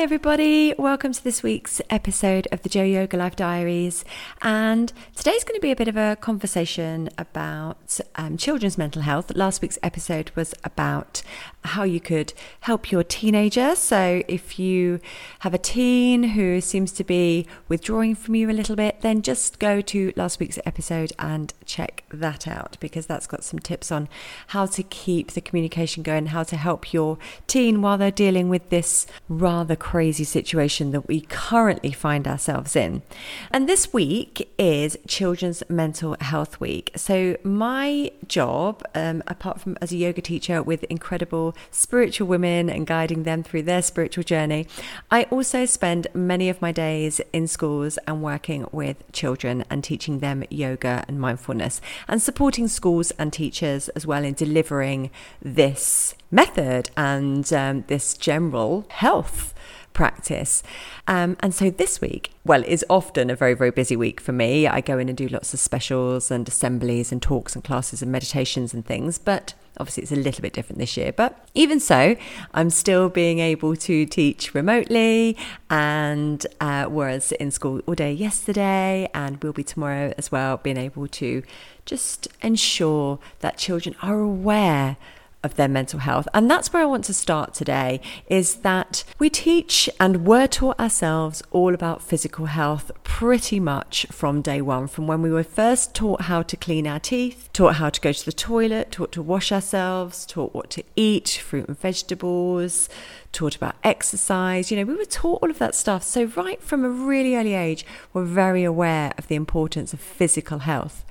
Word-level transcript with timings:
Everybody. 0.00 0.74
Welcome 0.78 1.12
to 1.12 1.22
this 1.22 1.42
week's 1.42 1.82
episode 1.90 2.48
of 2.50 2.62
the 2.62 2.70
Jo 2.70 2.82
Yoga 2.82 3.18
Life 3.18 3.36
Diaries. 3.36 4.02
And 4.40 4.90
today's 5.14 5.44
going 5.44 5.56
to 5.56 5.60
be 5.60 5.72
a 5.72 5.76
bit 5.76 5.88
of 5.88 5.96
a 5.98 6.16
conversation 6.16 7.10
about 7.18 8.00
um, 8.16 8.38
children's 8.38 8.78
mental 8.78 9.02
health. 9.02 9.30
Last 9.36 9.60
week's 9.60 9.78
episode 9.82 10.30
was 10.34 10.54
about 10.64 11.22
how 11.64 11.82
you 11.82 12.00
could 12.00 12.32
help 12.60 12.90
your 12.90 13.02
teenager. 13.02 13.74
So, 13.74 14.22
if 14.28 14.58
you 14.58 15.00
have 15.40 15.54
a 15.54 15.58
teen 15.58 16.22
who 16.22 16.60
seems 16.60 16.92
to 16.92 17.04
be 17.04 17.46
withdrawing 17.68 18.14
from 18.14 18.34
you 18.34 18.50
a 18.50 18.52
little 18.52 18.76
bit, 18.76 19.00
then 19.02 19.22
just 19.22 19.58
go 19.58 19.80
to 19.82 20.12
last 20.16 20.40
week's 20.40 20.58
episode 20.64 21.12
and 21.18 21.52
check 21.64 22.04
that 22.12 22.48
out 22.48 22.76
because 22.80 23.06
that's 23.06 23.26
got 23.26 23.44
some 23.44 23.58
tips 23.58 23.92
on 23.92 24.08
how 24.48 24.66
to 24.66 24.82
keep 24.82 25.32
the 25.32 25.40
communication 25.40 26.02
going, 26.02 26.26
how 26.26 26.42
to 26.42 26.56
help 26.56 26.92
your 26.92 27.18
teen 27.46 27.82
while 27.82 27.98
they're 27.98 28.10
dealing 28.10 28.48
with 28.48 28.70
this 28.70 29.06
rather 29.28 29.76
crazy 29.76 30.24
situation 30.24 30.92
that 30.92 31.06
we 31.08 31.20
currently 31.22 31.92
find 31.92 32.26
ourselves 32.26 32.74
in. 32.74 33.02
And 33.50 33.68
this 33.68 33.92
week 33.92 34.50
is 34.58 34.96
Children's 35.06 35.62
Mental 35.68 36.16
Health 36.20 36.58
Week. 36.60 36.90
So, 36.96 37.36
my 37.44 38.12
job, 38.26 38.82
um, 38.94 39.22
apart 39.26 39.60
from 39.60 39.76
as 39.80 39.92
a 39.92 39.96
yoga 39.96 40.22
teacher 40.22 40.62
with 40.62 40.84
incredible 40.84 41.49
spiritual 41.70 42.26
women 42.28 42.68
and 42.70 42.86
guiding 42.86 43.24
them 43.24 43.42
through 43.42 43.62
their 43.62 43.82
spiritual 43.82 44.24
journey. 44.24 44.66
I 45.10 45.24
also 45.24 45.66
spend 45.66 46.06
many 46.14 46.48
of 46.48 46.62
my 46.62 46.72
days 46.72 47.20
in 47.32 47.46
schools 47.46 47.98
and 48.06 48.22
working 48.22 48.66
with 48.72 49.10
children 49.12 49.64
and 49.70 49.82
teaching 49.82 50.20
them 50.20 50.44
yoga 50.50 51.04
and 51.08 51.20
mindfulness 51.20 51.80
and 52.08 52.20
supporting 52.20 52.68
schools 52.68 53.10
and 53.12 53.32
teachers 53.32 53.88
as 53.90 54.06
well 54.06 54.24
in 54.24 54.34
delivering 54.34 55.10
this 55.42 56.14
method 56.30 56.90
and 56.96 57.52
um, 57.52 57.84
this 57.88 58.14
general 58.14 58.86
health 58.88 59.54
practice. 59.92 60.62
Um, 61.06 61.36
and 61.40 61.54
so 61.54 61.70
this 61.70 62.00
week, 62.00 62.32
well, 62.44 62.62
is 62.64 62.84
often 62.88 63.30
a 63.30 63.36
very, 63.36 63.54
very 63.54 63.70
busy 63.70 63.96
week 63.96 64.20
for 64.20 64.32
me. 64.32 64.66
I 64.66 64.80
go 64.80 64.98
in 64.98 65.08
and 65.08 65.18
do 65.18 65.28
lots 65.28 65.52
of 65.52 65.60
specials 65.60 66.30
and 66.30 66.46
assemblies 66.46 67.12
and 67.12 67.20
talks 67.20 67.54
and 67.54 67.64
classes 67.64 68.02
and 68.02 68.12
meditations 68.12 68.72
and 68.72 68.84
things. 68.84 69.18
But 69.18 69.54
Obviously, 69.78 70.02
it's 70.02 70.12
a 70.12 70.16
little 70.16 70.42
bit 70.42 70.52
different 70.52 70.78
this 70.78 70.96
year, 70.96 71.12
but 71.12 71.48
even 71.54 71.80
so, 71.80 72.16
I'm 72.52 72.70
still 72.70 73.08
being 73.08 73.38
able 73.38 73.76
to 73.76 74.06
teach 74.06 74.54
remotely 74.54 75.36
and 75.70 76.46
uh, 76.60 76.86
was 76.88 77.32
in 77.32 77.50
school 77.50 77.80
all 77.86 77.94
day 77.94 78.12
yesterday 78.12 79.08
and 79.14 79.42
will 79.42 79.52
be 79.52 79.64
tomorrow 79.64 80.12
as 80.18 80.30
well, 80.30 80.58
being 80.58 80.76
able 80.76 81.06
to 81.08 81.42
just 81.86 82.28
ensure 82.42 83.18
that 83.40 83.56
children 83.56 83.94
are 84.02 84.18
aware 84.18 84.96
of 85.42 85.56
their 85.56 85.68
mental 85.68 86.00
health. 86.00 86.28
And 86.34 86.50
that's 86.50 86.72
where 86.72 86.82
I 86.82 86.86
want 86.86 87.04
to 87.04 87.14
start 87.14 87.54
today 87.54 88.00
is 88.28 88.56
that 88.56 89.04
we 89.18 89.30
teach 89.30 89.88
and 89.98 90.26
were 90.26 90.46
taught 90.46 90.78
ourselves 90.78 91.42
all 91.50 91.74
about 91.74 92.02
physical 92.02 92.46
health 92.46 92.90
pretty 93.04 93.58
much 93.58 94.06
from 94.10 94.42
day 94.42 94.60
one, 94.60 94.86
from 94.86 95.06
when 95.06 95.22
we 95.22 95.30
were 95.30 95.42
first 95.42 95.94
taught 95.94 96.22
how 96.22 96.42
to 96.42 96.56
clean 96.56 96.86
our 96.86 97.00
teeth, 97.00 97.48
taught 97.52 97.76
how 97.76 97.88
to 97.88 98.00
go 98.00 98.12
to 98.12 98.24
the 98.24 98.32
toilet, 98.32 98.92
taught 98.92 99.12
to 99.12 99.22
wash 99.22 99.50
ourselves, 99.50 100.26
taught 100.26 100.54
what 100.54 100.70
to 100.70 100.82
eat, 100.94 101.40
fruit 101.42 101.68
and 101.68 101.78
vegetables, 101.78 102.88
taught 103.32 103.56
about 103.56 103.76
exercise. 103.82 104.70
You 104.70 104.76
know, 104.76 104.84
we 104.84 104.94
were 104.94 105.04
taught 105.04 105.42
all 105.42 105.50
of 105.50 105.58
that 105.58 105.74
stuff. 105.74 106.02
So, 106.02 106.24
right 106.24 106.62
from 106.62 106.84
a 106.84 106.90
really 106.90 107.34
early 107.36 107.54
age, 107.54 107.86
we're 108.12 108.24
very 108.24 108.64
aware 108.64 109.14
of 109.16 109.28
the 109.28 109.36
importance 109.36 109.92
of 109.92 110.00
physical 110.00 110.60
health. 110.60 111.04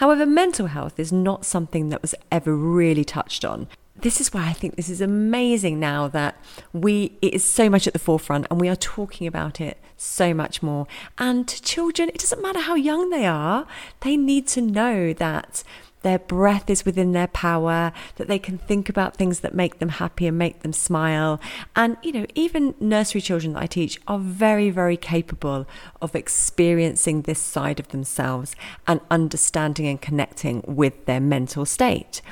However, 0.00 0.24
mental 0.24 0.68
health 0.68 0.98
is 0.98 1.12
not 1.12 1.44
something 1.44 1.90
that 1.90 2.00
was 2.00 2.14
ever 2.32 2.56
really 2.56 3.04
touched 3.04 3.44
on. 3.44 3.68
This 3.96 4.18
is 4.18 4.32
why 4.32 4.48
I 4.48 4.54
think 4.54 4.76
this 4.76 4.88
is 4.88 5.02
amazing 5.02 5.78
now 5.78 6.08
that 6.08 6.42
we 6.72 7.18
it 7.20 7.34
is 7.34 7.44
so 7.44 7.68
much 7.68 7.86
at 7.86 7.92
the 7.92 7.98
forefront 7.98 8.46
and 8.50 8.58
we 8.58 8.70
are 8.70 8.76
talking 8.76 9.26
about 9.26 9.60
it 9.60 9.76
so 9.98 10.32
much 10.32 10.62
more. 10.62 10.86
And 11.18 11.46
to 11.48 11.60
children, 11.60 12.08
it 12.08 12.18
doesn't 12.18 12.40
matter 12.40 12.60
how 12.60 12.76
young 12.76 13.10
they 13.10 13.26
are, 13.26 13.66
they 14.00 14.16
need 14.16 14.46
to 14.48 14.62
know 14.62 15.12
that 15.12 15.62
their 16.02 16.18
breath 16.18 16.70
is 16.70 16.84
within 16.84 17.12
their 17.12 17.26
power, 17.28 17.92
that 18.16 18.28
they 18.28 18.38
can 18.38 18.58
think 18.58 18.88
about 18.88 19.16
things 19.16 19.40
that 19.40 19.54
make 19.54 19.78
them 19.78 19.88
happy 19.90 20.26
and 20.26 20.38
make 20.38 20.60
them 20.60 20.72
smile. 20.72 21.40
And, 21.76 21.96
you 22.02 22.12
know, 22.12 22.26
even 22.34 22.74
nursery 22.80 23.20
children 23.20 23.52
that 23.52 23.62
I 23.62 23.66
teach 23.66 24.00
are 24.08 24.18
very, 24.18 24.70
very 24.70 24.96
capable 24.96 25.66
of 26.00 26.14
experiencing 26.14 27.22
this 27.22 27.38
side 27.38 27.80
of 27.80 27.88
themselves 27.88 28.54
and 28.86 29.00
understanding 29.10 29.86
and 29.86 30.00
connecting 30.00 30.62
with 30.66 31.06
their 31.06 31.20
mental 31.20 31.66
state. 31.66 32.22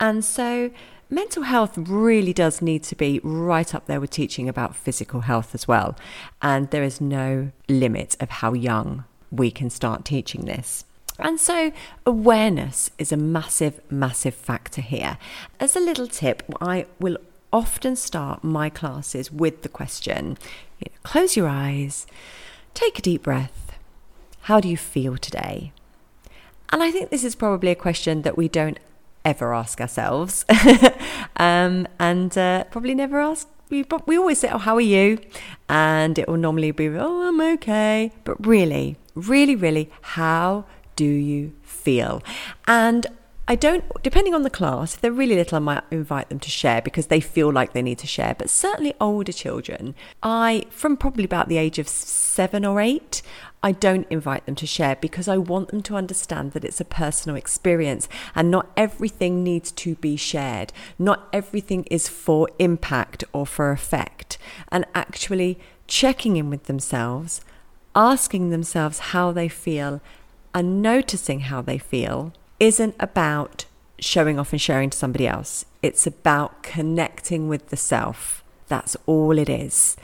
And 0.00 0.24
so, 0.24 0.70
mental 1.08 1.44
health 1.44 1.76
really 1.76 2.32
does 2.32 2.60
need 2.62 2.82
to 2.84 2.96
be 2.96 3.20
right 3.22 3.74
up 3.74 3.86
there 3.86 4.00
with 4.00 4.10
teaching 4.10 4.48
about 4.48 4.74
physical 4.74 5.20
health 5.20 5.54
as 5.54 5.68
well. 5.68 5.96
And 6.40 6.70
there 6.70 6.82
is 6.82 7.00
no 7.00 7.52
limit 7.68 8.16
of 8.20 8.30
how 8.30 8.54
young 8.54 9.04
we 9.30 9.50
can 9.50 9.70
start 9.70 10.04
teaching 10.04 10.46
this. 10.46 10.84
And 11.22 11.38
so, 11.38 11.72
awareness 12.04 12.90
is 12.98 13.12
a 13.12 13.16
massive, 13.16 13.80
massive 13.90 14.34
factor 14.34 14.82
here. 14.82 15.18
As 15.60 15.76
a 15.76 15.80
little 15.80 16.08
tip, 16.08 16.42
I 16.60 16.86
will 16.98 17.16
often 17.52 17.94
start 17.94 18.42
my 18.42 18.68
classes 18.68 19.30
with 19.30 19.62
the 19.62 19.68
question 19.68 20.36
you 20.80 20.90
know, 20.90 20.98
close 21.04 21.36
your 21.36 21.48
eyes, 21.48 22.06
take 22.74 22.98
a 22.98 23.02
deep 23.02 23.22
breath. 23.22 23.78
How 24.42 24.58
do 24.58 24.68
you 24.68 24.76
feel 24.76 25.16
today? 25.16 25.72
And 26.70 26.82
I 26.82 26.90
think 26.90 27.10
this 27.10 27.22
is 27.22 27.36
probably 27.36 27.70
a 27.70 27.76
question 27.76 28.22
that 28.22 28.36
we 28.36 28.48
don't 28.48 28.78
ever 29.24 29.54
ask 29.54 29.80
ourselves, 29.80 30.44
um, 31.36 31.86
and 32.00 32.36
uh, 32.36 32.64
probably 32.64 32.94
never 32.94 33.20
ask. 33.20 33.46
We, 33.70 33.84
we 34.06 34.18
always 34.18 34.38
say, 34.38 34.50
Oh, 34.50 34.58
how 34.58 34.74
are 34.74 34.80
you? 34.80 35.18
And 35.68 36.18
it 36.18 36.28
will 36.28 36.36
normally 36.36 36.72
be, 36.72 36.88
Oh, 36.88 37.28
I'm 37.28 37.40
okay. 37.40 38.10
But 38.24 38.44
really, 38.44 38.96
really, 39.14 39.54
really, 39.54 39.90
how 40.00 40.64
do 40.96 41.04
you 41.04 41.52
feel? 41.62 42.22
And 42.66 43.06
I 43.48 43.56
don't, 43.56 43.84
depending 44.02 44.34
on 44.34 44.44
the 44.44 44.50
class, 44.50 44.94
if 44.94 45.00
they're 45.00 45.10
really 45.10 45.34
little, 45.34 45.56
I 45.56 45.58
might 45.58 45.82
invite 45.90 46.28
them 46.28 46.38
to 46.38 46.48
share 46.48 46.80
because 46.80 47.08
they 47.08 47.20
feel 47.20 47.52
like 47.52 47.72
they 47.72 47.82
need 47.82 47.98
to 47.98 48.06
share. 48.06 48.36
But 48.38 48.48
certainly 48.48 48.94
older 49.00 49.32
children, 49.32 49.96
I, 50.22 50.66
from 50.70 50.96
probably 50.96 51.24
about 51.24 51.48
the 51.48 51.58
age 51.58 51.78
of 51.80 51.88
seven 51.88 52.64
or 52.64 52.80
eight, 52.80 53.20
I 53.60 53.72
don't 53.72 54.06
invite 54.10 54.46
them 54.46 54.54
to 54.56 54.66
share 54.66 54.96
because 54.96 55.26
I 55.26 55.38
want 55.38 55.68
them 55.68 55.82
to 55.82 55.96
understand 55.96 56.52
that 56.52 56.64
it's 56.64 56.80
a 56.80 56.84
personal 56.84 57.36
experience 57.36 58.08
and 58.34 58.50
not 58.50 58.70
everything 58.76 59.42
needs 59.42 59.72
to 59.72 59.96
be 59.96 60.16
shared. 60.16 60.72
Not 60.98 61.28
everything 61.32 61.84
is 61.90 62.08
for 62.08 62.48
impact 62.58 63.24
or 63.32 63.44
for 63.44 63.72
effect. 63.72 64.38
And 64.70 64.84
actually 64.94 65.58
checking 65.88 66.36
in 66.36 66.48
with 66.48 66.64
themselves, 66.64 67.40
asking 67.94 68.50
themselves 68.50 68.98
how 68.98 69.32
they 69.32 69.48
feel, 69.48 70.00
and 70.54 70.82
noticing 70.82 71.40
how 71.40 71.62
they 71.62 71.78
feel 71.78 72.32
isn't 72.60 72.94
about 73.00 73.64
showing 73.98 74.38
off 74.38 74.52
and 74.52 74.60
sharing 74.60 74.90
to 74.90 74.98
somebody 74.98 75.26
else. 75.26 75.64
It's 75.82 76.06
about 76.06 76.62
connecting 76.62 77.48
with 77.48 77.68
the 77.68 77.76
self. 77.76 78.44
That's 78.68 78.96
all 79.06 79.38
it 79.38 79.48
is. 79.48 79.96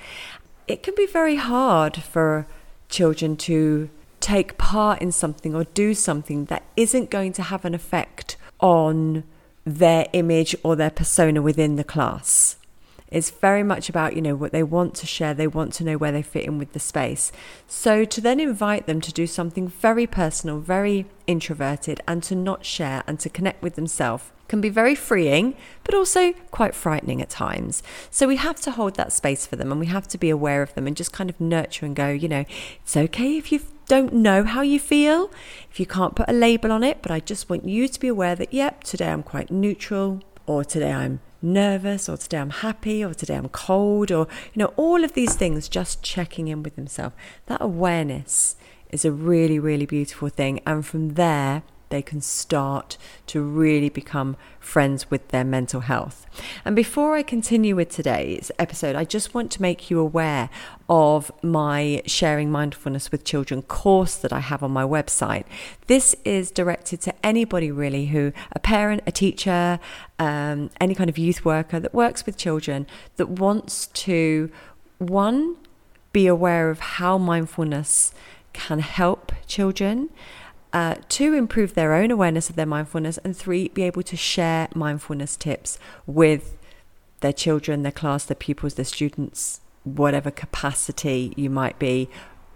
It 0.66 0.82
can 0.82 0.94
be 0.94 1.06
very 1.06 1.36
hard 1.36 1.97
for 1.97 2.47
children 2.88 3.36
to 3.36 3.91
take 4.20 4.59
part 4.59 5.00
in 5.00 5.12
something 5.12 5.54
or 5.54 5.64
do 5.64 5.94
something 5.94 6.47
that 6.47 6.65
isn't 6.76 7.10
going 7.10 7.32
to 7.34 7.42
have 7.42 7.65
an 7.65 7.75
effect 7.75 8.36
on 8.60 9.25
their 9.65 10.06
image 10.12 10.56
or 10.62 10.76
their 10.76 10.91
persona 10.91 11.41
within 11.42 11.76
the 11.76 11.84
class. 11.84 12.56
It's 13.10 13.30
very 13.30 13.62
much 13.62 13.88
about, 13.88 14.15
you 14.15 14.22
know, 14.22 14.36
what 14.36 14.53
they 14.53 14.62
want 14.62 14.94
to 14.97 15.06
share. 15.06 15.34
They 15.34 15.47
want 15.47 15.72
to 15.74 15.84
know 15.84 15.97
where 15.97 16.12
they 16.12 16.22
fit 16.22 16.44
in 16.44 16.59
with 16.59 16.72
the 16.72 16.78
space. 16.78 17.33
So 17.66 18.04
to 18.04 18.21
then 18.21 18.41
invite 18.41 18.86
them 18.86 19.00
to 19.00 19.12
do 19.12 19.27
something 19.27 19.68
very 19.68 20.06
personal, 20.06 20.60
very 20.60 21.06
introverted, 21.27 22.00
and 22.06 22.22
to 22.24 22.34
not 22.34 22.65
share 22.65 23.03
and 23.06 23.18
to 23.21 23.28
connect 23.28 23.62
with 23.62 23.74
themselves 23.74 24.33
can 24.48 24.60
be 24.60 24.71
very 24.71 24.94
freeing, 24.94 25.54
but 25.84 25.94
also 25.94 26.33
quite 26.50 26.74
frightening 26.74 27.21
at 27.21 27.28
times. 27.28 27.83
So 28.10 28.27
we 28.27 28.36
have 28.36 28.60
to 28.62 28.71
hold 28.71 28.97
that 28.97 29.12
space 29.12 29.47
for 29.47 29.56
them 29.56 29.71
and 29.71 29.78
we 29.78 29.86
have 29.86 30.09
to 30.09 30.18
be 30.18 30.30
aware 30.30 30.62
of 30.62 30.74
them 30.74 30.86
and 30.86 30.97
just 30.97 31.12
kind 31.12 31.30
of 31.30 31.41
nurture 31.41 31.86
and 31.86 31.94
go, 31.94 32.09
you 32.09 32.28
know, 32.28 32.44
it's 32.83 32.97
okay 32.97 33.36
if 33.36 33.53
you 33.53 33.60
don't 33.86 34.12
know 34.12 34.44
how 34.44 34.62
you 34.62 34.80
feel, 34.80 35.30
if 35.71 35.78
you 35.78 35.86
can't 35.86 36.16
put 36.16 36.28
a 36.28 36.33
label 36.33 36.72
on 36.72 36.83
it, 36.83 37.03
but 37.03 37.10
I 37.10 37.21
just 37.21 37.48
want 37.48 37.66
you 37.66 37.88
to 37.88 38.00
be 38.00 38.09
aware 38.09 38.34
that, 38.34 38.53
yep, 38.53 38.84
today 38.84 39.10
I'm 39.10 39.22
quite 39.22 39.50
neutral, 39.50 40.22
or 40.47 40.65
today 40.65 40.92
I'm 40.92 41.21
nervous 41.40 42.08
or 42.08 42.16
today 42.16 42.38
I'm 42.38 42.50
happy 42.50 43.04
or 43.04 43.14
today 43.14 43.36
I'm 43.36 43.48
cold 43.48 44.10
or 44.10 44.26
you 44.52 44.60
know 44.60 44.72
all 44.76 45.04
of 45.04 45.12
these 45.12 45.36
things 45.36 45.68
just 45.68 46.02
checking 46.02 46.48
in 46.48 46.62
with 46.62 46.76
themselves. 46.76 47.14
that 47.46 47.60
awareness 47.60 48.56
is 48.90 49.04
a 49.04 49.12
really 49.12 49.58
really 49.58 49.86
beautiful 49.86 50.28
thing 50.28 50.60
and 50.66 50.84
from 50.84 51.14
there 51.14 51.62
they 51.88 52.02
can 52.02 52.20
start 52.20 52.96
to 53.26 53.42
really 53.42 53.88
become 53.88 54.36
friends 54.60 55.10
with 55.10 55.28
their 55.28 55.44
mental 55.44 55.80
health. 55.80 56.26
And 56.64 56.76
before 56.76 57.14
I 57.14 57.22
continue 57.22 57.74
with 57.74 57.88
today's 57.88 58.50
episode, 58.58 58.94
I 58.96 59.04
just 59.04 59.34
want 59.34 59.50
to 59.52 59.62
make 59.62 59.90
you 59.90 59.98
aware 59.98 60.50
of 60.88 61.30
my 61.42 62.02
Sharing 62.06 62.50
Mindfulness 62.50 63.10
with 63.10 63.24
Children 63.24 63.62
course 63.62 64.16
that 64.16 64.32
I 64.32 64.40
have 64.40 64.62
on 64.62 64.70
my 64.70 64.84
website. 64.84 65.44
This 65.86 66.14
is 66.24 66.50
directed 66.50 67.00
to 67.02 67.14
anybody 67.26 67.70
really 67.70 68.06
who, 68.06 68.32
a 68.52 68.58
parent, 68.58 69.02
a 69.06 69.12
teacher, 69.12 69.80
um, 70.18 70.70
any 70.80 70.94
kind 70.94 71.10
of 71.10 71.18
youth 71.18 71.44
worker 71.44 71.80
that 71.80 71.94
works 71.94 72.26
with 72.26 72.36
children 72.36 72.86
that 73.16 73.28
wants 73.28 73.86
to 73.88 74.50
one, 74.98 75.56
be 76.12 76.26
aware 76.26 76.70
of 76.70 76.80
how 76.80 77.16
mindfulness 77.18 78.12
can 78.52 78.80
help 78.80 79.32
children. 79.46 80.10
Uh, 80.72 80.97
two, 81.09 81.34
improve 81.34 81.74
their 81.74 81.94
own 81.94 82.10
awareness 82.10 82.50
of 82.50 82.56
their 82.56 82.66
mindfulness. 82.66 83.18
And 83.18 83.36
three, 83.36 83.68
be 83.68 83.84
able 83.84 84.03
to 84.03 84.16
share 84.16 84.68
mindfulness 84.74 85.36
tips 85.36 85.78
with 86.06 86.56
their 87.20 87.32
children, 87.32 87.82
their 87.82 87.92
class, 87.92 88.24
their 88.24 88.36
pupils, 88.36 88.74
their 88.74 88.84
students, 88.84 89.60
whatever 89.84 90.30
capacity 90.30 91.32
you 91.36 91.50
might 91.50 91.78
be 91.78 92.09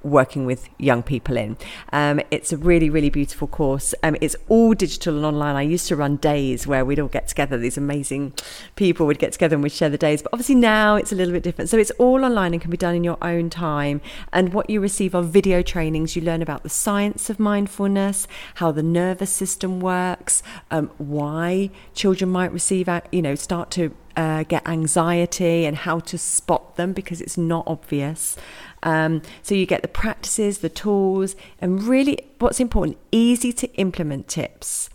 working 0.05 0.47
with 0.47 0.69
young 0.79 1.03
people 1.03 1.37
in. 1.37 1.57
Um, 1.93 2.21
it's 2.31 2.53
a 2.53 2.57
really, 2.57 2.91
really 2.91 3.11
beautiful 3.11 3.49
course. 3.49 3.95
Um, 4.03 4.17
it's 4.21 4.37
all 4.49 4.75
digital 4.75 5.17
and 5.17 5.25
online. 5.25 5.57
I 5.57 5.63
used 5.63 5.89
to 5.89 5.97
run 5.97 6.17
days 6.17 6.67
where 6.67 6.85
we'd 6.85 6.99
all 6.99 7.09
get 7.09 7.29
together. 7.29 7.57
These 7.57 7.79
amazing 7.79 8.35
people 8.77 9.07
would 9.07 9.19
get 9.19 9.33
together 9.33 9.57
and 9.57 9.63
we'd 9.63 9.73
share 9.73 9.91
the 9.91 9.99
days. 9.99 10.23
But 10.23 10.33
obviously 10.33 10.55
now 10.57 10.97
it's 10.97 11.13
a 11.13 11.15
little 11.15 11.33
bit 11.33 11.43
different. 11.43 11.71
So 11.71 11.79
it's 11.79 11.91
all 11.93 12.25
online 12.25 12.53
and 12.53 12.61
can 12.61 12.71
be 12.71 12.77
done 12.77 12.95
in 12.95 13.05
your 13.05 13.19
own 13.23 13.51
time. 13.51 14.01
And 14.33 14.53
what 14.53 14.69
you 14.69 14.81
receive 14.81 15.15
are 15.15 15.23
video 15.23 15.63
trainings. 15.63 16.17
You 16.17 16.23
learn 16.23 16.43
about 16.43 16.63
the 16.63 16.69
science 16.69 17.31
of 17.31 17.39
mindfulness, 17.39 18.27
how 18.57 18.73
the 18.73 18.83
nervous 18.83 19.31
system 19.31 19.81
works, 19.81 20.43
um, 20.71 20.91
why 20.99 21.71
children 21.95 22.31
might 22.31 22.53
receive, 22.53 22.89
you 23.11 23.23
know, 23.23 23.35
start 23.35 23.71
to 23.73 23.95
uh, 24.17 24.45
get 24.45 24.67
anxiety 24.67 25.65
and 25.65 25.77
how 25.77 26.01
to 26.01 26.19
spot 26.19 26.77
them 26.77 26.93
because 26.93 27.21
it's 27.21 27.39
not 27.39 27.65
obvious. 27.67 28.37
Um, 28.83 29.23
so 29.43 29.55
you 29.55 29.67
get 29.67 29.83
the 29.83 29.89
practices, 29.89 30.59
the 30.59 30.69
tools, 30.69 31.37
and 31.61 31.83
really 31.85 32.27
what's 32.39 32.61
important 32.61 32.99
easy 33.13 33.53
to 33.53 33.73
implement 33.75 34.29
tips 34.29 34.91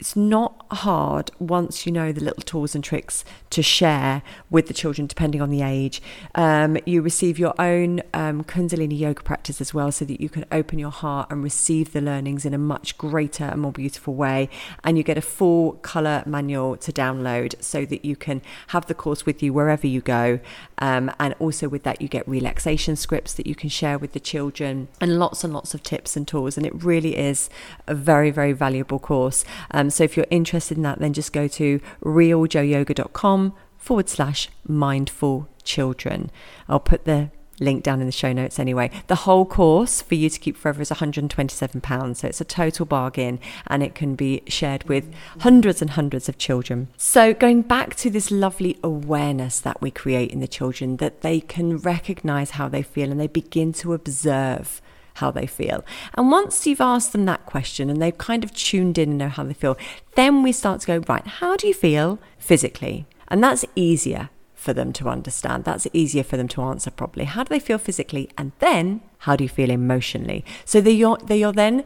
it's 0.00 0.16
not 0.16 0.64
hard 0.70 1.30
once 1.38 1.84
you 1.84 1.92
know 1.92 2.10
the 2.10 2.24
little 2.24 2.42
tools 2.42 2.74
and 2.74 2.82
tricks 2.82 3.22
to 3.50 3.62
share 3.62 4.22
with 4.48 4.66
the 4.66 4.72
children, 4.72 5.06
depending 5.06 5.42
on 5.42 5.50
the 5.50 5.60
age. 5.60 6.00
Um, 6.34 6.78
you 6.86 7.02
receive 7.02 7.38
your 7.38 7.52
own 7.60 8.00
um, 8.14 8.42
Kundalini 8.44 8.98
yoga 8.98 9.22
practice 9.22 9.60
as 9.60 9.74
well, 9.74 9.92
so 9.92 10.06
that 10.06 10.18
you 10.18 10.30
can 10.30 10.46
open 10.50 10.78
your 10.78 10.90
heart 10.90 11.30
and 11.30 11.42
receive 11.42 11.92
the 11.92 12.00
learnings 12.00 12.46
in 12.46 12.54
a 12.54 12.58
much 12.58 12.96
greater 12.96 13.44
and 13.44 13.60
more 13.60 13.72
beautiful 13.72 14.14
way. 14.14 14.48
And 14.84 14.96
you 14.96 15.04
get 15.04 15.18
a 15.18 15.22
full 15.22 15.72
color 15.72 16.22
manual 16.24 16.78
to 16.78 16.92
download 16.92 17.62
so 17.62 17.84
that 17.84 18.02
you 18.02 18.16
can 18.16 18.40
have 18.68 18.86
the 18.86 18.94
course 18.94 19.26
with 19.26 19.42
you 19.42 19.52
wherever 19.52 19.86
you 19.86 20.00
go. 20.00 20.40
Um, 20.78 21.10
and 21.20 21.34
also, 21.38 21.68
with 21.68 21.82
that, 21.82 22.00
you 22.00 22.08
get 22.08 22.26
relaxation 22.26 22.96
scripts 22.96 23.34
that 23.34 23.46
you 23.46 23.54
can 23.54 23.68
share 23.68 23.98
with 23.98 24.12
the 24.12 24.20
children 24.20 24.88
and 24.98 25.18
lots 25.18 25.44
and 25.44 25.52
lots 25.52 25.74
of 25.74 25.82
tips 25.82 26.16
and 26.16 26.26
tools. 26.26 26.56
And 26.56 26.64
it 26.64 26.82
really 26.82 27.18
is 27.18 27.50
a 27.86 27.94
very, 27.94 28.30
very 28.30 28.52
valuable 28.52 28.98
course. 28.98 29.44
Um, 29.72 29.89
so 29.92 30.04
if 30.04 30.16
you're 30.16 30.26
interested 30.30 30.76
in 30.76 30.82
that, 30.84 30.98
then 30.98 31.12
just 31.12 31.32
go 31.32 31.48
to 31.48 31.80
realjoyoga.com 32.02 33.54
forward 33.76 34.08
slash 34.08 34.48
mindful 34.66 35.48
children. 35.62 36.30
I'll 36.68 36.80
put 36.80 37.04
the 37.04 37.30
link 37.60 37.82
down 37.82 38.00
in 38.00 38.06
the 38.06 38.12
show 38.12 38.32
notes 38.32 38.58
anyway. 38.58 38.90
The 39.06 39.14
whole 39.14 39.44
course 39.44 40.00
for 40.02 40.14
you 40.14 40.30
to 40.30 40.38
keep 40.38 40.56
forever 40.56 40.82
is 40.82 40.90
£127. 40.90 42.16
So 42.16 42.26
it's 42.26 42.40
a 42.40 42.44
total 42.44 42.86
bargain 42.86 43.38
and 43.66 43.82
it 43.82 43.94
can 43.94 44.14
be 44.14 44.42
shared 44.48 44.84
with 44.84 45.12
hundreds 45.40 45.80
and 45.80 45.90
hundreds 45.90 46.28
of 46.28 46.38
children. 46.38 46.88
So 46.96 47.34
going 47.34 47.62
back 47.62 47.94
to 47.96 48.10
this 48.10 48.30
lovely 48.30 48.78
awareness 48.82 49.60
that 49.60 49.80
we 49.80 49.90
create 49.90 50.30
in 50.30 50.40
the 50.40 50.48
children, 50.48 50.96
that 50.96 51.20
they 51.20 51.40
can 51.40 51.76
recognize 51.76 52.52
how 52.52 52.68
they 52.68 52.82
feel 52.82 53.10
and 53.10 53.20
they 53.20 53.26
begin 53.26 53.72
to 53.74 53.92
observe 53.92 54.80
how 55.20 55.30
they 55.30 55.46
feel. 55.46 55.84
And 56.14 56.30
once 56.30 56.66
you've 56.66 56.80
asked 56.80 57.12
them 57.12 57.24
that 57.26 57.46
question 57.46 57.88
and 57.88 58.02
they've 58.02 58.16
kind 58.16 58.42
of 58.42 58.52
tuned 58.52 58.98
in 58.98 59.10
and 59.10 59.18
know 59.18 59.28
how 59.28 59.44
they 59.44 59.54
feel, 59.54 59.78
then 60.16 60.42
we 60.42 60.52
start 60.52 60.80
to 60.82 60.86
go, 60.86 60.98
right, 61.08 61.26
how 61.26 61.56
do 61.56 61.68
you 61.68 61.74
feel 61.74 62.18
physically? 62.38 63.06
And 63.28 63.42
that's 63.42 63.64
easier 63.76 64.30
for 64.54 64.72
them 64.72 64.92
to 64.94 65.08
understand. 65.08 65.64
That's 65.64 65.86
easier 65.92 66.24
for 66.24 66.36
them 66.36 66.48
to 66.48 66.62
answer 66.62 66.90
properly. 66.90 67.24
How 67.24 67.44
do 67.44 67.48
they 67.48 67.60
feel 67.60 67.78
physically? 67.78 68.28
And 68.36 68.52
then 68.58 69.00
how 69.18 69.36
do 69.36 69.44
you 69.44 69.48
feel 69.48 69.70
emotionally? 69.70 70.44
So 70.64 70.80
they 70.80 71.02
are, 71.02 71.18
they 71.24 71.42
are 71.42 71.52
then 71.52 71.84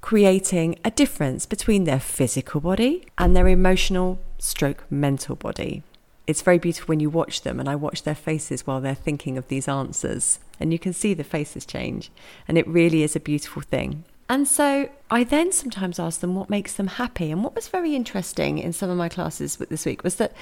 creating 0.00 0.78
a 0.84 0.90
difference 0.90 1.46
between 1.46 1.84
their 1.84 2.00
physical 2.00 2.60
body 2.60 3.06
and 3.16 3.34
their 3.34 3.48
emotional 3.48 4.20
stroke 4.38 4.84
mental 4.90 5.36
body 5.36 5.82
it's 6.26 6.42
very 6.42 6.58
beautiful 6.58 6.86
when 6.86 7.00
you 7.00 7.10
watch 7.10 7.42
them 7.42 7.58
and 7.58 7.68
I 7.68 7.74
watch 7.74 8.04
their 8.04 8.14
faces 8.14 8.66
while 8.66 8.80
they're 8.80 8.94
thinking 8.94 9.36
of 9.36 9.48
these 9.48 9.68
answers 9.68 10.38
and 10.62 10.72
you 10.72 10.78
can 10.78 10.92
see 10.92 11.12
the 11.12 11.24
faces 11.24 11.66
change 11.66 12.10
and 12.48 12.56
it 12.56 12.66
really 12.66 13.02
is 13.02 13.14
a 13.14 13.20
beautiful 13.20 13.62
thing. 13.62 14.04
And 14.28 14.48
so 14.48 14.88
I 15.10 15.24
then 15.24 15.52
sometimes 15.52 15.98
ask 15.98 16.20
them 16.20 16.34
what 16.34 16.48
makes 16.48 16.72
them 16.72 16.86
happy. 16.86 17.30
And 17.30 17.44
what 17.44 17.54
was 17.54 17.68
very 17.68 17.94
interesting 17.94 18.58
in 18.58 18.72
some 18.72 18.88
of 18.88 18.96
my 18.96 19.10
classes 19.10 19.56
this 19.56 19.84
week 19.84 20.02
was 20.02 20.14
that 20.16 20.32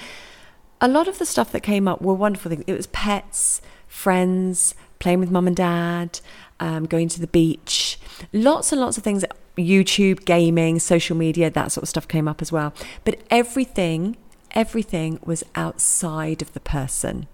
a 0.80 0.86
lot 0.86 1.08
of 1.08 1.18
the 1.18 1.26
stuff 1.26 1.50
that 1.52 1.62
came 1.62 1.88
up 1.88 2.00
were 2.00 2.14
wonderful 2.14 2.50
things. 2.50 2.64
It 2.68 2.76
was 2.76 2.86
pets, 2.88 3.60
friends, 3.88 4.74
playing 5.00 5.18
with 5.18 5.30
mum 5.30 5.48
and 5.48 5.56
dad, 5.56 6.20
um, 6.60 6.86
going 6.86 7.08
to 7.08 7.20
the 7.20 7.26
beach, 7.26 7.98
lots 8.32 8.70
and 8.70 8.80
lots 8.80 8.96
of 8.96 9.02
things. 9.02 9.24
YouTube, 9.56 10.24
gaming, 10.24 10.78
social 10.78 11.16
media, 11.16 11.50
that 11.50 11.72
sort 11.72 11.82
of 11.82 11.88
stuff 11.88 12.06
came 12.06 12.28
up 12.28 12.40
as 12.40 12.52
well. 12.52 12.72
But 13.04 13.20
everything 13.30 14.16
everything 14.52 15.18
was 15.24 15.44
outside 15.54 16.42
of 16.42 16.52
the 16.52 16.60
person. 16.60 17.26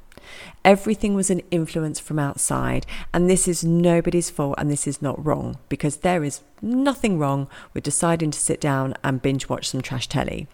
Everything 0.65 1.15
was 1.15 1.31
an 1.31 1.43
influence 1.51 2.01
from 2.01 2.19
outside, 2.19 2.87
and 3.13 3.29
this 3.29 3.47
is 3.47 3.65
nobody's 3.65 4.31
fault 4.31 4.55
and 4.59 4.71
this 4.71 4.87
is 4.87 5.01
not 5.01 5.25
wrong 5.25 5.59
because 5.69 5.99
there 5.99 6.25
is 6.25 6.41
nothing 6.61 7.19
wrong 7.19 7.49
with 7.73 7.85
deciding 7.85 8.31
to 8.31 8.39
sit 8.39 8.61
down 8.61 8.95
and 9.05 9.23
binge 9.23 9.49
watch 9.49 9.69
some 9.69 9.83
trash 9.83 10.09
telly. 10.09 10.49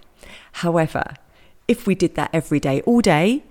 However, 0.52 1.14
if 1.68 1.86
we 1.86 1.94
did 1.94 2.14
that 2.16 2.30
every 2.32 2.60
day, 2.60 2.80
all 2.82 3.00
day, 3.00 3.44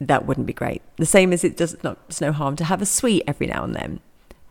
that 0.00 0.26
wouldn't 0.26 0.46
be 0.46 0.52
great. 0.52 0.82
The 0.96 1.06
same 1.06 1.32
as 1.32 1.44
it 1.44 1.56
does 1.56 1.76
not, 1.82 1.98
it's 2.08 2.20
no 2.20 2.32
harm 2.32 2.56
to 2.56 2.64
have 2.64 2.82
a 2.82 2.86
sweet 2.86 3.24
every 3.26 3.46
now 3.46 3.64
and 3.64 3.74
then. 3.74 4.00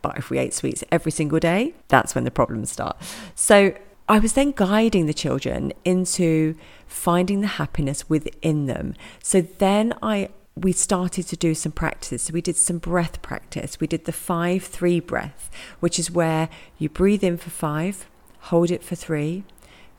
But 0.02 0.18
if 0.18 0.30
we 0.30 0.38
ate 0.38 0.54
sweets 0.54 0.84
every 0.92 1.12
single 1.12 1.40
day, 1.40 1.74
that's 1.88 2.14
when 2.14 2.24
the 2.24 2.30
problems 2.30 2.70
start. 2.70 2.96
So 3.34 3.74
I 4.08 4.18
was 4.18 4.34
then 4.34 4.52
guiding 4.52 5.06
the 5.06 5.14
children 5.14 5.72
into 5.84 6.54
finding 6.86 7.40
the 7.40 7.46
happiness 7.46 8.08
within 8.08 8.66
them. 8.66 8.94
So 9.22 9.40
then 9.40 9.94
I 10.02 10.30
we 10.62 10.72
started 10.72 11.26
to 11.28 11.36
do 11.36 11.54
some 11.54 11.72
practice. 11.72 12.24
So 12.24 12.32
we 12.32 12.40
did 12.40 12.56
some 12.56 12.78
breath 12.78 13.22
practice. 13.22 13.80
We 13.80 13.86
did 13.86 14.04
the 14.04 14.12
5 14.12 14.64
3 14.64 15.00
breath, 15.00 15.50
which 15.80 15.98
is 15.98 16.10
where 16.10 16.48
you 16.78 16.88
breathe 16.88 17.24
in 17.24 17.36
for 17.36 17.50
5, 17.50 18.06
hold 18.40 18.70
it 18.70 18.82
for 18.82 18.94
3, 18.94 19.44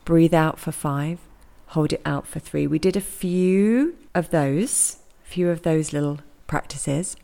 breathe 0.04 0.34
out 0.34 0.58
for 0.58 0.72
5, 0.72 1.18
hold 1.68 1.92
it 1.92 2.02
out 2.04 2.26
for 2.26 2.38
3. 2.40 2.66
We 2.66 2.78
did 2.78 2.96
a 2.96 3.00
few 3.00 3.96
of 4.14 4.30
those, 4.30 4.98
a 5.24 5.28
few 5.28 5.48
of 5.50 5.62
those 5.62 5.92
little 5.92 6.20
practices. 6.46 7.16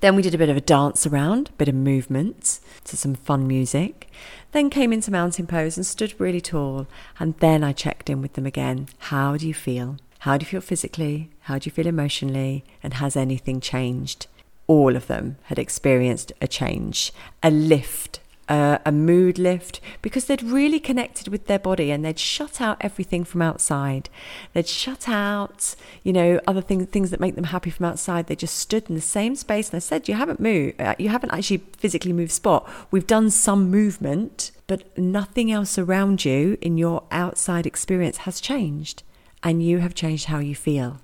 Then 0.00 0.16
we 0.16 0.22
did 0.22 0.34
a 0.34 0.38
bit 0.38 0.48
of 0.48 0.56
a 0.56 0.60
dance 0.60 1.06
around, 1.06 1.48
a 1.48 1.52
bit 1.52 1.68
of 1.68 1.74
movement 1.74 2.60
to 2.84 2.96
some 2.96 3.14
fun 3.14 3.46
music. 3.46 4.08
Then 4.52 4.70
came 4.70 4.92
into 4.92 5.10
mountain 5.10 5.46
pose 5.46 5.76
and 5.76 5.84
stood 5.84 6.18
really 6.18 6.40
tall. 6.40 6.86
And 7.18 7.36
then 7.38 7.64
I 7.64 7.72
checked 7.72 8.08
in 8.08 8.22
with 8.22 8.34
them 8.34 8.46
again. 8.46 8.88
How 8.98 9.36
do 9.36 9.46
you 9.46 9.54
feel? 9.54 9.96
How 10.24 10.38
do 10.38 10.44
you 10.44 10.48
feel 10.48 10.62
physically? 10.62 11.28
How 11.40 11.58
do 11.58 11.66
you 11.66 11.70
feel 11.70 11.86
emotionally? 11.86 12.64
And 12.82 12.94
has 12.94 13.14
anything 13.14 13.60
changed? 13.60 14.26
All 14.66 14.96
of 14.96 15.06
them 15.06 15.36
had 15.44 15.58
experienced 15.58 16.32
a 16.40 16.48
change, 16.48 17.12
a 17.42 17.50
lift 17.50 18.20
a 18.48 18.92
mood 18.92 19.38
lift 19.38 19.80
because 20.02 20.26
they'd 20.26 20.42
really 20.42 20.80
connected 20.80 21.28
with 21.28 21.46
their 21.46 21.58
body 21.58 21.90
and 21.90 22.04
they'd 22.04 22.18
shut 22.18 22.60
out 22.60 22.76
everything 22.80 23.24
from 23.24 23.40
outside. 23.42 24.10
They'd 24.52 24.68
shut 24.68 25.08
out, 25.08 25.74
you 26.02 26.12
know, 26.12 26.40
other 26.46 26.60
things 26.60 26.86
things 26.86 27.10
that 27.10 27.20
make 27.20 27.34
them 27.34 27.44
happy 27.44 27.70
from 27.70 27.86
outside. 27.86 28.26
They 28.26 28.36
just 28.36 28.56
stood 28.56 28.88
in 28.88 28.94
the 28.94 29.00
same 29.00 29.34
space 29.34 29.70
and 29.70 29.76
I 29.76 29.80
said, 29.80 30.08
"You 30.08 30.14
haven't 30.14 30.40
moved. 30.40 30.80
Uh, 30.80 30.94
you 30.98 31.08
haven't 31.08 31.30
actually 31.30 31.62
physically 31.78 32.12
moved 32.12 32.32
spot. 32.32 32.68
We've 32.90 33.06
done 33.06 33.30
some 33.30 33.70
movement, 33.70 34.50
but 34.66 34.96
nothing 34.98 35.50
else 35.50 35.78
around 35.78 36.24
you 36.24 36.58
in 36.60 36.76
your 36.76 37.04
outside 37.10 37.66
experience 37.66 38.18
has 38.18 38.40
changed, 38.40 39.02
and 39.44 39.62
you 39.62 39.78
have 39.78 39.94
changed 39.94 40.26
how 40.26 40.38
you 40.38 40.54
feel." 40.54 41.00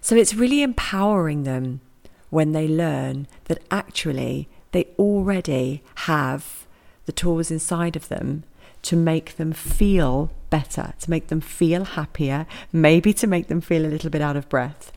So 0.00 0.16
it's 0.16 0.34
really 0.34 0.62
empowering 0.62 1.42
them 1.42 1.80
when 2.30 2.52
they 2.52 2.66
learn 2.66 3.26
that 3.44 3.62
actually 3.70 4.48
they 4.72 4.86
already 4.98 5.82
have 6.06 6.66
the 7.06 7.12
tools 7.12 7.50
inside 7.50 7.96
of 7.96 8.08
them 8.08 8.44
to 8.82 8.96
make 8.96 9.36
them 9.36 9.52
feel 9.52 10.30
better, 10.50 10.94
to 11.00 11.10
make 11.10 11.26
them 11.26 11.40
feel 11.40 11.84
happier, 11.84 12.46
maybe 12.72 13.12
to 13.12 13.26
make 13.26 13.48
them 13.48 13.60
feel 13.60 13.84
a 13.84 13.88
little 13.88 14.10
bit 14.10 14.22
out 14.22 14.36
of 14.36 14.48
breath. 14.48 14.92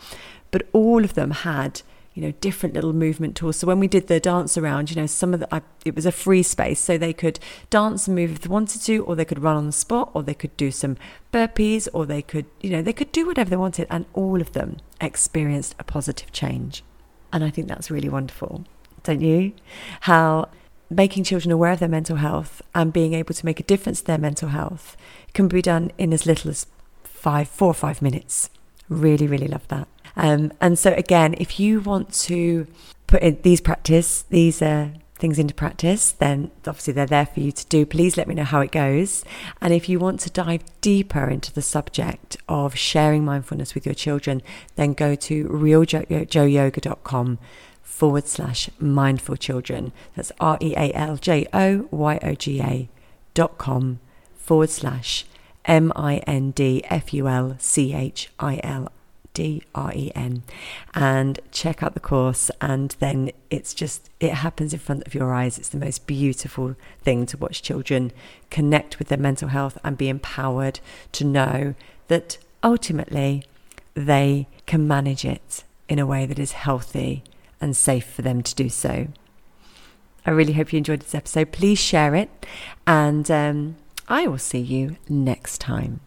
But 0.51 0.67
all 0.73 1.03
of 1.03 1.13
them 1.13 1.31
had, 1.31 1.81
you 2.19 2.27
know, 2.27 2.33
different 2.41 2.75
little 2.75 2.93
movement 2.93 3.35
tools. 3.35 3.57
So 3.57 3.67
when 3.67 3.79
we 3.79 3.87
did 3.87 4.07
the 4.07 4.19
dance 4.19 4.57
around, 4.57 4.89
you 4.89 4.95
know, 4.95 5.05
some 5.05 5.33
of 5.33 5.39
the, 5.39 5.55
I, 5.55 5.61
it 5.85 5.95
was 5.95 6.05
a 6.05 6.11
free 6.11 6.43
space, 6.43 6.79
so 6.79 6.97
they 6.97 7.13
could 7.13 7.39
dance 7.69 8.07
and 8.07 8.15
move 8.15 8.31
if 8.31 8.41
they 8.41 8.49
wanted 8.49 8.81
to, 8.83 8.99
or 9.05 9.15
they 9.15 9.25
could 9.25 9.41
run 9.41 9.55
on 9.55 9.65
the 9.65 9.71
spot, 9.71 10.11
or 10.13 10.23
they 10.23 10.33
could 10.33 10.55
do 10.57 10.71
some 10.71 10.97
burpees, 11.31 11.87
or 11.93 12.05
they 12.05 12.21
could, 12.21 12.45
you 12.61 12.69
know, 12.69 12.81
they 12.81 12.93
could 12.93 13.11
do 13.11 13.25
whatever 13.25 13.49
they 13.49 13.55
wanted, 13.55 13.87
and 13.89 14.05
all 14.13 14.41
of 14.41 14.53
them 14.53 14.77
experienced 15.01 15.75
a 15.79 15.83
positive 15.83 16.31
change. 16.31 16.83
And 17.31 17.43
I 17.43 17.49
think 17.49 17.67
that's 17.67 17.91
really 17.91 18.09
wonderful 18.09 18.65
don't 19.03 19.21
you? 19.21 19.53
How 20.01 20.49
making 20.89 21.23
children 21.23 21.51
aware 21.51 21.71
of 21.71 21.79
their 21.79 21.89
mental 21.89 22.17
health 22.17 22.61
and 22.73 22.91
being 22.91 23.13
able 23.13 23.33
to 23.33 23.45
make 23.45 23.59
a 23.59 23.63
difference 23.63 23.99
to 24.01 24.07
their 24.07 24.17
mental 24.17 24.49
health 24.49 24.97
can 25.33 25.47
be 25.47 25.61
done 25.61 25.91
in 25.97 26.13
as 26.13 26.25
little 26.25 26.49
as 26.49 26.65
five, 27.03 27.47
four 27.47 27.69
or 27.69 27.73
five 27.73 28.01
minutes. 28.01 28.49
Really, 28.87 29.27
really 29.27 29.47
love 29.47 29.67
that. 29.67 29.87
Um, 30.19 30.51
and 30.59 30.77
so, 30.77 30.93
again, 30.93 31.33
if 31.37 31.61
you 31.61 31.79
want 31.79 32.13
to 32.25 32.67
put 33.07 33.43
these 33.43 33.61
practice, 33.61 34.23
these 34.23 34.61
uh, 34.61 34.89
things 35.15 35.39
into 35.39 35.53
practice, 35.53 36.11
then 36.11 36.51
obviously 36.67 36.91
they're 36.91 37.05
there 37.05 37.25
for 37.25 37.39
you 37.39 37.53
to 37.53 37.65
do. 37.67 37.85
Please 37.85 38.17
let 38.17 38.27
me 38.27 38.35
know 38.35 38.43
how 38.43 38.59
it 38.59 38.71
goes. 38.71 39.23
And 39.61 39.73
if 39.73 39.87
you 39.87 39.97
want 39.97 40.19
to 40.21 40.29
dive 40.29 40.63
deeper 40.81 41.29
into 41.29 41.53
the 41.53 41.61
subject 41.61 42.35
of 42.49 42.75
sharing 42.75 43.23
mindfulness 43.23 43.73
with 43.73 43.85
your 43.85 43.95
children, 43.95 44.41
then 44.75 44.91
go 44.93 45.15
to 45.15 45.45
realjoyoga.com 45.45 47.39
forward 47.81 48.27
slash 48.27 48.69
mindful 48.77 49.37
children. 49.37 49.93
That's 50.17 50.33
R 50.39 50.57
E 50.61 50.73
A 50.75 50.91
L 50.93 51.15
J 51.15 51.47
O 51.53 51.87
Y 51.91 52.19
O 52.21 52.33
G 52.33 52.61
A 52.61 52.89
dot 53.33 53.57
com 53.57 53.99
forward 54.35 54.69
slash 54.69 55.25
M 55.63 55.93
I 55.95 56.17
N 56.27 56.51
D 56.51 56.83
F 56.89 57.13
U 57.13 57.29
L 57.29 57.55
C 57.57 57.93
H 57.93 58.29
I 58.37 58.59
L 58.63 58.91
D 59.33 59.63
R 59.75 59.91
E 59.93 60.11
N 60.15 60.43
and 60.93 61.39
check 61.51 61.83
out 61.83 61.93
the 61.93 61.99
course. 61.99 62.49
And 62.61 62.95
then 62.99 63.31
it's 63.49 63.73
just, 63.73 64.09
it 64.19 64.33
happens 64.33 64.73
in 64.73 64.79
front 64.79 65.05
of 65.05 65.13
your 65.13 65.33
eyes. 65.33 65.57
It's 65.57 65.69
the 65.69 65.77
most 65.77 66.07
beautiful 66.07 66.75
thing 67.01 67.25
to 67.27 67.37
watch 67.37 67.61
children 67.61 68.11
connect 68.49 68.99
with 68.99 69.07
their 69.09 69.17
mental 69.17 69.49
health 69.49 69.77
and 69.83 69.97
be 69.97 70.09
empowered 70.09 70.79
to 71.13 71.23
know 71.23 71.75
that 72.07 72.37
ultimately 72.63 73.43
they 73.93 74.47
can 74.65 74.87
manage 74.87 75.25
it 75.25 75.63
in 75.87 75.99
a 75.99 76.05
way 76.05 76.25
that 76.25 76.39
is 76.39 76.51
healthy 76.51 77.23
and 77.61 77.75
safe 77.75 78.05
for 78.05 78.21
them 78.21 78.41
to 78.41 78.55
do 78.55 78.69
so. 78.69 79.07
I 80.25 80.31
really 80.31 80.53
hope 80.53 80.71
you 80.71 80.77
enjoyed 80.77 80.99
this 80.99 81.15
episode. 81.15 81.51
Please 81.51 81.79
share 81.79 82.13
it, 82.13 82.45
and 82.85 83.29
um, 83.31 83.77
I 84.07 84.27
will 84.27 84.37
see 84.37 84.59
you 84.59 84.97
next 85.07 85.59
time. 85.59 86.01